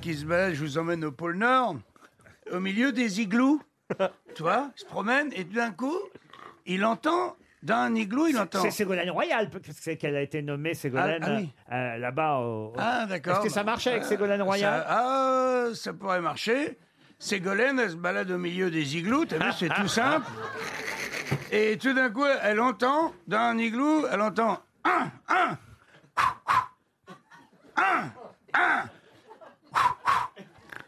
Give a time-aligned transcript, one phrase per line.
[0.00, 1.76] qui se balade, je vous emmène au pôle Nord,
[2.52, 3.60] au milieu des igloos.
[4.36, 5.98] Tu vois, il se promène et tout d'un coup,
[6.64, 8.62] il entend, dans un igloo, il entend.
[8.62, 11.52] C'est Ségolène Royal, parce que c'est qu'elle a été nommée Ségolène Ah, ah oui.
[11.72, 12.38] euh, là-bas.
[12.38, 13.34] au- Ah, d'accord.
[13.38, 16.78] Est-ce que ça marchait avec Ah, Ségolène Royal ça, Ah, ça pourrait marcher.
[17.18, 20.26] Ségolène, elle se balade au milieu des igloos, t'as vu, c'est tout simple.
[21.50, 25.58] Et tout d'un coup, elle entend, dans un igloo, elle entend un, un,
[28.54, 28.84] un.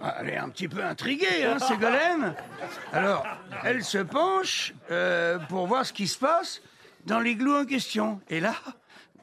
[0.00, 2.34] Ah, Un petit peu intriguée, hein, Ségolène.
[2.92, 3.26] Alors,
[3.64, 6.60] elle se penche euh, pour voir ce qui se passe
[7.06, 8.20] dans l'igloo en question.
[8.28, 8.54] Et là,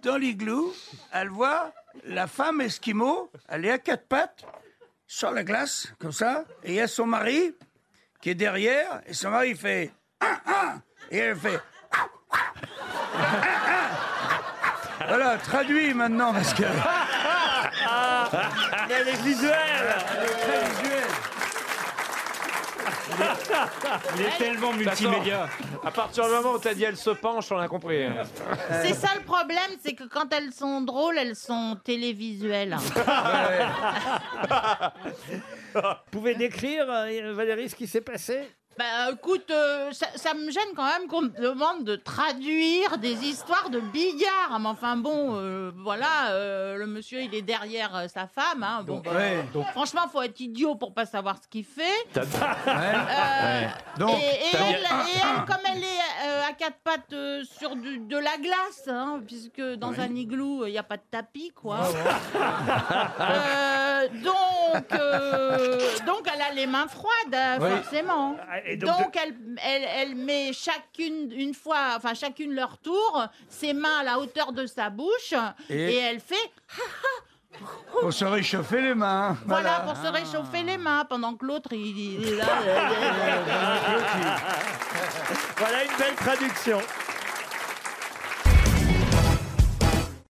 [0.01, 0.73] dans l'igloo,
[1.13, 1.71] elle voit
[2.05, 4.45] la femme esquimau, elle est à quatre pattes,
[5.07, 7.55] sur la glace, comme ça, et il y a son mari
[8.21, 9.91] qui est derrière, et son mari fait
[10.21, 11.59] un, un, et elle fait
[11.91, 11.97] un.
[15.07, 16.63] Voilà, traduit maintenant, parce que.
[18.87, 21.03] Mais elle est visuelle Très visuel.
[24.17, 25.47] Il est tellement multimédia.
[25.83, 28.05] À partir du moment où t'as dit elle se penche, on a compris.
[28.81, 32.75] C'est ça le problème, c'est que quand elles sont drôles, elles sont télévisuelles.
[35.75, 38.49] Vous pouvez décrire, euh, Valérie, ce qui s'est passé?
[38.77, 43.23] Bah écoute, euh, ça, ça me gêne quand même qu'on me demande de traduire des
[43.25, 44.59] histoires de billard.
[44.59, 48.63] Mais enfin bon, euh, voilà, euh, le monsieur il est derrière euh, sa femme.
[48.63, 49.45] Hein, bon, bah, ouais.
[49.53, 51.83] donc, franchement, faut être idiot pour pas savoir ce qu'il fait.
[52.15, 53.69] Ouais.
[53.97, 57.99] Donc, et, elle, et elle, comme elle est euh, à quatre pattes euh, sur du-
[57.99, 61.77] de la glace, hein, puisque dans un igloo il n'y a pas de tapis, quoi.
[64.05, 67.69] Euh, donc, euh, donc elle a les mains froides, euh, Oui.
[67.81, 68.37] forcément.
[68.65, 73.73] Et donc, donc, elle, elle, elle met chacune une fois, enfin chacune leur tour, ses
[73.73, 75.33] mains à la hauteur de sa bouche,
[75.69, 76.51] Et- et, elle fait
[78.01, 79.37] Pour se réchauffer les mains.
[79.45, 82.39] voilà, pour se réchauffer les mains pendant que l'autre il.
[85.57, 86.79] Voilà une belle traduction.